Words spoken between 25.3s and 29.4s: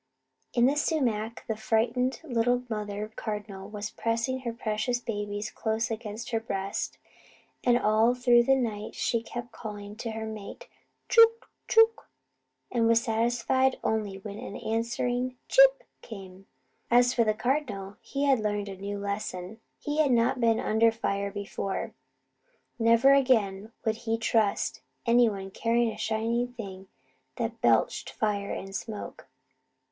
carrying a shining thing that belched fire and smoke.